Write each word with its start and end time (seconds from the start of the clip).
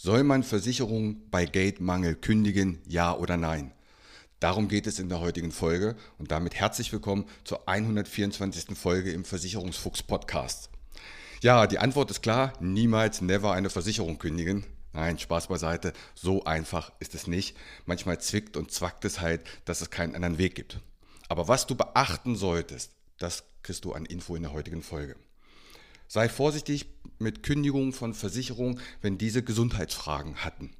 Soll 0.00 0.22
man 0.22 0.44
Versicherungen 0.44 1.28
bei 1.28 1.44
Geldmangel 1.44 2.14
kündigen, 2.14 2.78
ja 2.86 3.16
oder 3.16 3.36
nein? 3.36 3.72
Darum 4.38 4.68
geht 4.68 4.86
es 4.86 5.00
in 5.00 5.08
der 5.08 5.18
heutigen 5.18 5.50
Folge 5.50 5.96
und 6.18 6.30
damit 6.30 6.54
herzlich 6.54 6.92
willkommen 6.92 7.24
zur 7.42 7.68
124. 7.68 8.78
Folge 8.78 9.10
im 9.10 9.24
Versicherungsfuchs 9.24 10.04
Podcast. 10.04 10.70
Ja, 11.42 11.66
die 11.66 11.80
Antwort 11.80 12.12
ist 12.12 12.22
klar, 12.22 12.52
niemals, 12.60 13.22
never 13.22 13.50
eine 13.50 13.70
Versicherung 13.70 14.18
kündigen. 14.18 14.64
Nein, 14.92 15.18
Spaß 15.18 15.48
beiseite, 15.48 15.92
so 16.14 16.44
einfach 16.44 16.92
ist 17.00 17.16
es 17.16 17.26
nicht. 17.26 17.56
Manchmal 17.84 18.20
zwickt 18.20 18.56
und 18.56 18.70
zwackt 18.70 19.04
es 19.04 19.20
halt, 19.20 19.40
dass 19.64 19.80
es 19.80 19.90
keinen 19.90 20.14
anderen 20.14 20.38
Weg 20.38 20.54
gibt. 20.54 20.78
Aber 21.28 21.48
was 21.48 21.66
du 21.66 21.74
beachten 21.74 22.36
solltest, 22.36 22.92
das 23.18 23.42
kriegst 23.64 23.84
du 23.84 23.94
an 23.94 24.06
Info 24.06 24.36
in 24.36 24.44
der 24.44 24.52
heutigen 24.52 24.82
Folge. 24.82 25.16
Sei 26.08 26.28
vorsichtig 26.28 26.86
mit 27.18 27.42
Kündigungen 27.42 27.92
von 27.92 28.14
Versicherungen, 28.14 28.80
wenn 29.02 29.18
diese 29.18 29.42
Gesundheitsfragen 29.42 30.36
hatten. 30.36 30.70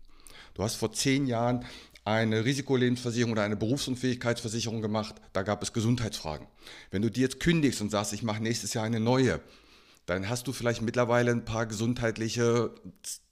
Du 0.55 0.63
hast 0.63 0.77
vor 0.77 0.93
zehn 0.93 1.27
Jahren 1.27 1.65
eine 2.05 2.47
Risikolebensversicherung 2.47 3.33
oder 3.33 3.43
eine 3.43 3.57
Berufsunfähigkeitsversicherung 3.57 4.81
gemacht, 4.81 5.17
da 5.35 5.43
gab 5.43 5.63
es 5.63 5.75
Gesundheitsfragen. 5.75 6.47
Wenn 6.91 7.03
du 7.03 7.11
die 7.11 7.21
jetzt 7.21 7.41
kündigst 7.41 7.83
und 7.83 7.91
sagst, 7.91 8.15
ich 8.15 8.23
mache 8.23 8.43
nächstes 8.43 8.73
Jahr 8.73 8.85
eine 8.85 9.01
neue, 9.01 9.41
dann 10.07 10.31
hast 10.31 10.47
du 10.47 10.53
vielleicht 10.53 10.81
mittlerweile 10.81 11.31
ein 11.31 11.45
paar 11.45 11.67
gesundheitliche 11.67 12.75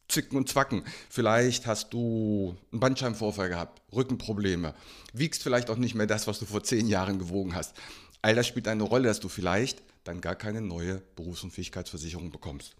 Zicken 0.09 0.37
und 0.37 0.51
Zwacken. 0.51 0.83
Vielleicht 1.09 1.67
hast 1.67 1.95
du 1.95 2.55
einen 2.71 2.81
Bandscheibenvorfall 2.81 3.49
gehabt, 3.49 3.81
Rückenprobleme, 3.95 4.75
wiegst 5.15 5.43
vielleicht 5.43 5.71
auch 5.71 5.79
nicht 5.79 5.95
mehr 5.95 6.07
das, 6.07 6.27
was 6.27 6.39
du 6.39 6.45
vor 6.45 6.63
zehn 6.63 6.87
Jahren 6.87 7.19
gewogen 7.19 7.55
hast. 7.55 7.75
All 8.21 8.35
das 8.35 8.47
spielt 8.47 8.69
eine 8.69 8.83
Rolle, 8.83 9.09
dass 9.09 9.21
du 9.21 9.29
vielleicht 9.29 9.83
dann 10.09 10.21
gar 10.21 10.35
keine 10.35 10.61
neue 10.61 11.03
Berufsunfähigkeitsversicherung 11.17 12.31
bekommst. 12.31 12.77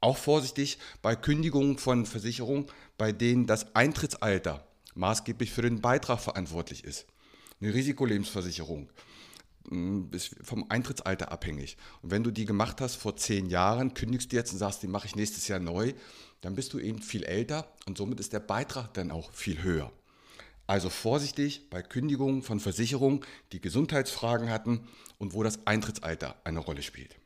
Auch 0.00 0.16
vorsichtig 0.16 0.78
bei 1.00 1.14
Kündigungen 1.14 1.78
von 1.78 2.06
Versicherungen, 2.06 2.66
bei 2.98 3.12
denen 3.12 3.46
das 3.46 3.74
Eintrittsalter 3.74 4.66
maßgeblich 4.94 5.52
für 5.52 5.62
den 5.62 5.80
Beitrag 5.80 6.20
verantwortlich 6.20 6.84
ist. 6.84 7.06
Eine 7.60 7.72
Risikolebensversicherung 7.72 8.90
hm, 9.68 10.10
ist 10.12 10.34
vom 10.42 10.66
Eintrittsalter 10.68 11.30
abhängig. 11.30 11.76
Und 12.02 12.10
wenn 12.10 12.24
du 12.24 12.30
die 12.30 12.44
gemacht 12.44 12.80
hast 12.80 12.96
vor 12.96 13.16
zehn 13.16 13.48
Jahren, 13.48 13.94
kündigst 13.94 14.32
du 14.32 14.36
jetzt 14.36 14.52
und 14.52 14.58
sagst, 14.58 14.82
die 14.82 14.88
mache 14.88 15.06
ich 15.06 15.16
nächstes 15.16 15.48
Jahr 15.48 15.60
neu, 15.60 15.92
dann 16.40 16.56
bist 16.56 16.72
du 16.72 16.78
eben 16.78 17.00
viel 17.00 17.22
älter 17.22 17.72
und 17.86 17.96
somit 17.96 18.18
ist 18.20 18.32
der 18.32 18.40
Beitrag 18.40 18.92
dann 18.94 19.10
auch 19.10 19.32
viel 19.32 19.62
höher. 19.62 19.92
Also 20.66 20.90
vorsichtig 20.90 21.68
bei 21.70 21.82
Kündigungen 21.82 22.42
von 22.42 22.60
Versicherungen, 22.60 23.24
die 23.52 23.60
Gesundheitsfragen 23.60 24.48
hatten 24.48 24.88
und 25.18 25.34
wo 25.34 25.42
das 25.42 25.66
Eintrittsalter 25.66 26.36
eine 26.44 26.60
Rolle 26.60 26.82
spielt. 26.82 27.16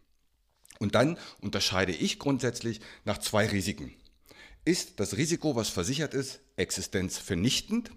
Und 0.78 0.94
dann 0.94 1.18
unterscheide 1.40 1.92
ich 1.92 2.18
grundsätzlich 2.18 2.80
nach 3.04 3.18
zwei 3.18 3.46
Risiken. 3.46 3.94
Ist 4.64 5.00
das 5.00 5.16
Risiko, 5.16 5.54
was 5.54 5.68
versichert 5.68 6.12
ist, 6.12 6.40
existenzvernichtend 6.56 7.90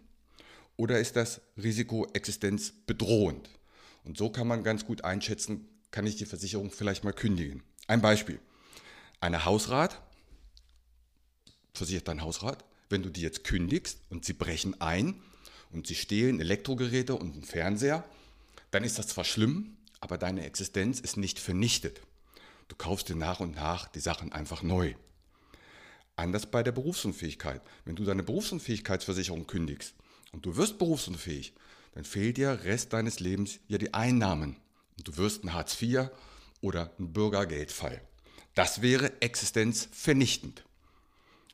oder 0.78 1.00
ist 1.00 1.16
das 1.16 1.42
Risiko 1.58 2.08
existenzbedrohend? 2.14 3.50
Und 4.04 4.18
so 4.18 4.30
kann 4.30 4.48
man 4.48 4.64
ganz 4.64 4.86
gut 4.86 5.04
einschätzen, 5.04 5.68
kann 5.92 6.06
ich 6.06 6.16
die 6.16 6.26
Versicherung 6.26 6.72
vielleicht 6.72 7.04
mal 7.04 7.14
kündigen. 7.14 7.64
Ein 7.88 8.02
Beispiel. 8.02 8.40
Eine 9.20 9.46
Hausrat, 9.46 10.02
versichert 11.74 12.08
dein 12.08 12.22
Hausrat, 12.22 12.64
wenn 12.90 13.04
du 13.04 13.10
die 13.10 13.22
jetzt 13.22 13.44
kündigst 13.44 14.00
und 14.10 14.26
sie 14.26 14.34
brechen 14.34 14.80
ein, 14.80 15.22
und 15.72 15.88
sie 15.88 15.96
stehlen 15.96 16.40
Elektrogeräte 16.40 17.16
und 17.16 17.34
einen 17.34 17.44
Fernseher, 17.44 18.04
dann 18.72 18.84
ist 18.84 19.00
das 19.00 19.08
zwar 19.08 19.24
schlimm, 19.24 19.78
aber 20.00 20.18
deine 20.18 20.46
Existenz 20.46 21.00
ist 21.00 21.18
nicht 21.18 21.40
vernichtet. 21.40 22.02
Du 22.68 22.76
kaufst 22.76 23.10
dir 23.10 23.16
nach 23.16 23.40
und 23.40 23.56
nach 23.56 23.88
die 23.88 24.00
Sachen 24.00 24.32
einfach 24.32 24.64
neu. 24.64 24.94
Anders 26.16 26.46
bei 26.46 26.64
der 26.64 26.72
Berufsunfähigkeit. 26.72 27.62
Wenn 27.86 27.96
du 27.96 28.04
deine 28.04 28.24
Berufsunfähigkeitsversicherung 28.24 29.48
kündigst 29.48 29.96
und 30.32 30.46
du 30.46 30.56
wirst 30.56 30.78
berufsunfähig, 30.78 31.54
dann 31.94 32.04
fehlt 32.04 32.38
dir 32.38 32.64
Rest 32.64 32.94
deines 32.94 33.20
Lebens 33.20 33.60
ja 33.68 33.78
die 33.78 33.94
Einnahmen. 33.94 34.58
Und 34.98 35.08
du 35.08 35.18
wirst 35.18 35.44
ein 35.44 35.54
Hartz 35.54 35.82
IV 35.82 36.10
oder 36.62 36.92
ein 37.00 37.14
Bürgergeldfall. 37.14 38.02
Das 38.54 38.82
wäre 38.82 39.22
existenzvernichtend. 39.22 40.64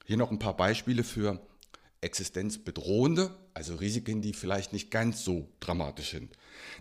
Hier 0.06 0.18
noch 0.18 0.32
ein 0.32 0.40
paar 0.40 0.58
Beispiele 0.58 1.04
für 1.04 1.40
existenzbedrohende, 2.02 3.36
also 3.56 3.76
Risiken, 3.76 4.22
die 4.22 4.34
vielleicht 4.34 4.74
nicht 4.74 4.92
ganz 4.92 5.24
so 5.24 5.50
dramatisch 5.60 6.12
sind. 6.12 6.34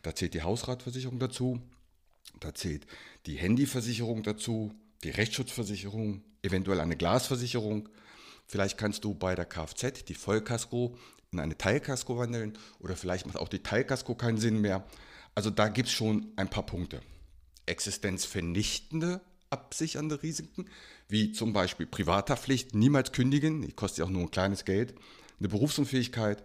Da 0.02 0.14
zählt 0.14 0.34
die 0.34 0.42
Hausratversicherung 0.42 1.18
dazu, 1.18 1.60
da 2.40 2.52
zählt 2.52 2.86
die 3.26 3.36
Handyversicherung 3.36 4.22
dazu, 4.22 4.74
die 5.04 5.10
Rechtsschutzversicherung, 5.10 6.22
eventuell 6.42 6.80
eine 6.80 6.96
Glasversicherung. 6.96 7.88
Vielleicht 8.46 8.76
kannst 8.76 9.04
du 9.04 9.14
bei 9.14 9.34
der 9.34 9.46
Kfz 9.46 10.04
die 10.04 10.14
Vollkasko 10.14 10.98
in 11.30 11.40
eine 11.40 11.56
Teilkasko 11.56 12.18
wandeln 12.18 12.58
oder 12.80 12.96
vielleicht 12.96 13.26
macht 13.26 13.38
auch 13.38 13.48
die 13.48 13.62
Teilkasko 13.62 14.14
keinen 14.14 14.38
Sinn 14.38 14.60
mehr. 14.60 14.84
Also 15.34 15.50
da 15.50 15.68
gibt 15.68 15.88
es 15.88 15.94
schon 15.94 16.32
ein 16.36 16.50
paar 16.50 16.66
Punkte. 16.66 17.00
Existenzvernichtende 17.66 19.20
absichernde 19.50 20.22
Risiken, 20.22 20.68
wie 21.08 21.30
zum 21.30 21.52
Beispiel 21.52 21.86
Privathaftpflicht, 21.86 22.74
niemals 22.74 23.12
kündigen, 23.12 23.62
die 23.62 23.72
kostet 23.72 23.98
ja 23.98 24.04
auch 24.06 24.10
nur 24.10 24.22
ein 24.22 24.30
kleines 24.32 24.64
Geld, 24.64 24.94
eine 25.38 25.48
Berufsunfähigkeit, 25.48 26.42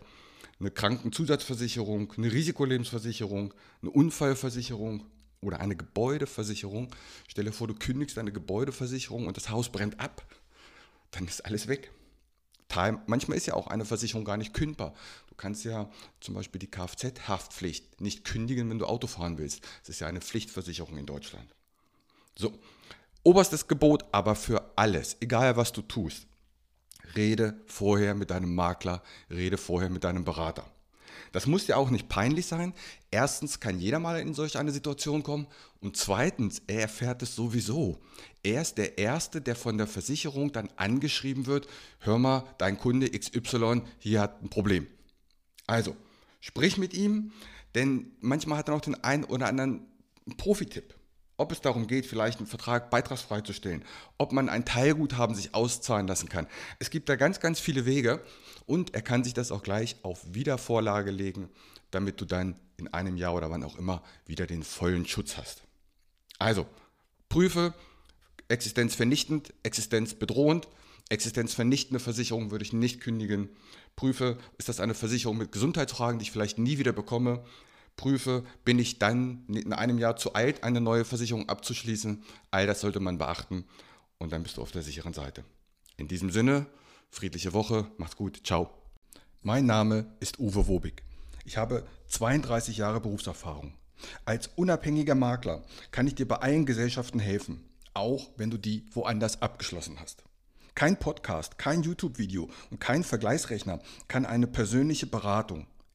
eine 0.59 0.72
Krankenzusatzversicherung, 0.72 2.14
eine 2.18 2.31
Risikolebensversicherung, 2.31 3.53
eine 3.81 3.92
Unfallversicherung 3.92 5.06
oder 5.42 5.62
eine 5.62 5.75
Gebäudeversicherung. 5.75 6.94
Stell 7.28 7.46
dir 7.46 7.53
vor, 7.53 7.68
du 7.68 7.75
kündigst 7.75 8.18
eine 8.18 8.31
Gebäudeversicherung 8.31 9.28
und 9.28 9.38
das 9.38 9.50
Haus 9.50 9.72
brennt 9.72 10.00
ab, 10.00 10.25
dann 11.12 11.28
ist 11.28 11.46
alles 11.46 11.68
weg. 11.68 11.92
Manchmal 13.08 13.38
ist 13.38 13.48
ja 13.48 13.56
auch 13.56 13.68
eine 13.68 13.84
Versicherung 13.84 14.25
gar 14.25 14.38
nicht 14.38 14.53
kündbar. 14.53 14.94
Du 15.28 15.36
kannst 15.36 15.64
ja 15.66 15.90
zum 16.19 16.36
Beispiel 16.36 16.59
die 16.59 16.69
Kfz-Haftpflicht 16.69 18.00
nicht 18.00 18.25
kündigen, 18.25 18.69
wenn 18.69 18.78
du 18.78 18.86
Auto 18.86 19.08
fahren 19.08 19.40
willst. 19.40 19.64
Das 19.81 19.90
ist 19.90 20.02
ja 20.02 20.08
eine 20.08 20.22
Pflichtversicherung 20.22 20.96
in 20.98 21.08
Deutschland. 21.08 21.50
So, 22.38 22.53
oberstes 23.24 23.68
Gebot 23.68 24.06
aber 24.12 24.36
für 24.36 24.72
alles, 24.75 25.18
egal 25.19 25.58
was 25.58 25.72
du 25.72 25.81
tust. 25.81 26.28
Rede 27.16 27.59
vorher 27.66 28.16
mit 28.16 28.31
deinem 28.31 28.53
Makler, 28.53 29.03
rede 29.30 29.58
vorher 29.58 29.90
mit 29.90 30.03
deinem 30.03 30.24
Berater. 30.24 30.66
Das 31.31 31.46
muss 31.46 31.66
dir 31.66 31.78
auch 31.78 31.90
nicht 31.90 32.09
peinlich 32.09 32.47
sein. 32.47 32.74
Erstens 33.12 33.59
kann 33.59 33.80
jeder 33.80 34.00
mal 34.00 34.20
in 34.20 34.34
solch 34.34 34.58
eine 34.58 34.72
Situation 34.72 35.24
kommen. 35.24 35.48
Und 35.80 35.96
zweitens, 35.96 36.62
er 36.68 36.81
erfährt 36.81 37.22
es 37.22 37.36
sowieso. 37.36 38.00
Er 38.44 38.62
ist 38.62 38.78
der 38.78 38.98
Erste, 38.98 39.42
der 39.42 39.56
von 39.56 39.78
der 39.78 39.88
Versicherung 39.88 40.52
dann 40.52 40.69
angeschrieben 40.75 41.46
wird, 41.46 41.68
hör 42.00 42.18
mal, 42.18 42.44
dein 42.58 42.78
Kunde 42.78 43.09
XY 43.09 43.84
hier 44.00 44.22
hat 44.22 44.42
ein 44.42 44.50
Problem. 44.50 44.88
Also, 45.68 45.96
sprich 46.40 46.78
mit 46.78 46.94
ihm, 46.94 47.31
denn 47.75 48.12
manchmal 48.22 48.58
hat 48.58 48.69
er 48.69 48.75
noch 48.75 48.81
den 48.81 49.03
einen 49.03 49.24
oder 49.24 49.48
anderen 49.48 49.86
Profitipp 50.38 50.96
ob 51.40 51.52
es 51.52 51.62
darum 51.62 51.88
geht, 51.88 52.06
vielleicht 52.06 52.40
einen 52.40 52.48
Vertrag 52.48 52.90
beitragsfrei 52.90 53.42
zu 53.42 53.54
stellen, 53.54 53.84
ob 54.18 54.34
man 54.34 54.50
ein 54.50 54.66
Teilguthaben 54.66 55.36
sich 55.36 55.56
auszahlen 55.56 56.08
lassen 56.08 56.30
kann. 56.30 56.48
Es 56.80 56.90
gibt 56.90 57.08
da 57.08 57.16
ganz, 57.16 57.40
ganz 57.40 57.60
viele 57.60 57.86
Wege 57.86 58.22
und 58.66 58.94
er 58.94 59.02
kann 59.02 59.24
sich 59.24 59.34
das 59.34 59.52
auch 59.52 59.63
gleich 59.63 59.96
auf 60.04 60.22
Wiedervorlage 60.34 61.12
legen, 61.12 61.50
damit 61.92 62.19
du 62.19 62.25
dann 62.25 62.56
in 62.78 62.94
einem 62.94 63.16
Jahr 63.18 63.34
oder 63.34 63.50
wann 63.50 63.63
auch 63.63 63.78
immer 63.78 64.04
wieder 64.25 64.48
den 64.48 64.63
vollen 64.63 65.06
Schutz 65.06 65.38
hast. 65.38 65.63
Also, 66.40 66.66
prüfe 67.30 67.74
existenzvernichtend, 68.50 69.54
existenzbedrohend. 69.63 70.68
Existenzvernichtende 71.10 72.00
Versicherung 72.00 72.52
würde 72.52 72.66
ich 72.66 72.74
nicht 72.74 73.02
kündigen. 73.02 73.50
Prüfe, 73.96 74.38
ist 74.58 74.69
das 74.69 74.80
eine 74.80 74.94
Versicherung 74.94 75.38
mit 75.38 75.52
Gesundheitsfragen, 75.52 76.19
die 76.19 76.24
ich 76.24 76.31
vielleicht 76.31 76.58
nie 76.60 76.78
wieder 76.78 76.92
bekomme? 76.92 77.44
Prüfe, 78.00 78.46
bin 78.63 78.80
ich 78.80 78.98
dann 78.98 79.46
in 79.50 79.74
einem 79.74 79.98
Jahr 79.98 80.16
zu 80.16 80.34
alt, 80.34 80.63
eine 80.63 80.80
neue 80.80 81.04
Versicherung 81.04 81.50
abzuschließen. 81.50 82.24
All 82.50 82.66
das 82.66 82.80
sollte 82.80 83.01
man 83.01 83.18
beachten 83.18 83.66
und 84.19 84.31
dann 84.31 84.42
bist 84.42 84.56
du 84.56 84.62
auf 84.62 84.72
der 84.72 84.84
sicheren 84.84 85.13
Seite. 85.13 85.44
In 85.98 86.07
diesem 86.07 86.31
Sinne, 86.31 86.66
friedliche 87.10 87.51
Woche, 87.51 87.92
macht's 87.98 88.16
gut, 88.16 88.40
ciao. 88.46 88.69
Mein 89.42 89.66
Name 89.66 90.16
ist 90.22 90.40
Uwe 90.40 90.69
Wobig. 90.69 91.04
Ich 91.44 91.57
habe 91.57 91.86
32 92.07 92.78
Jahre 92.78 93.01
Berufserfahrung. 93.01 93.74
Als 94.24 94.48
unabhängiger 94.56 95.16
Makler 95.16 95.66
kann 95.92 96.07
ich 96.07 96.16
dir 96.16 96.28
bei 96.28 96.38
allen 96.38 96.66
Gesellschaften 96.66 97.19
helfen, 97.19 97.68
auch 97.94 98.30
wenn 98.38 98.50
du 98.50 98.57
die 98.57 98.86
woanders 98.94 99.42
abgeschlossen 99.42 100.00
hast. 100.00 100.24
Kein 100.74 100.98
Podcast, 100.98 101.57
kein 101.57 101.84
YouTube-Video 101.84 102.50
und 102.72 102.80
kein 102.80 103.04
Vergleichsrechner 103.04 103.81
kann 104.07 104.25
eine 104.25 104.48
persönliche 104.48 105.06
Beratung, 105.06 105.68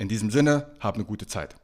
In 0.00 0.06
diesem 0.06 0.30
Sinne, 0.30 0.70
hab 0.78 0.94
eine 0.94 1.04
gute 1.04 1.26
Zeit. 1.26 1.56